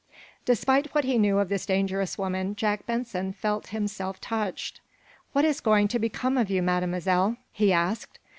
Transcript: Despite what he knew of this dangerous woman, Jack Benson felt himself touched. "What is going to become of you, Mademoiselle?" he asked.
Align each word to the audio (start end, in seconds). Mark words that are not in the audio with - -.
Despite 0.45 0.95
what 0.95 1.03
he 1.03 1.19
knew 1.19 1.37
of 1.37 1.47
this 1.49 1.67
dangerous 1.67 2.17
woman, 2.17 2.55
Jack 2.55 2.87
Benson 2.87 3.33
felt 3.33 3.67
himself 3.67 4.19
touched. 4.19 4.81
"What 5.31 5.45
is 5.45 5.61
going 5.61 5.87
to 5.89 5.99
become 5.99 6.39
of 6.39 6.49
you, 6.49 6.63
Mademoiselle?" 6.63 7.37
he 7.53 7.71
asked. 7.71 8.17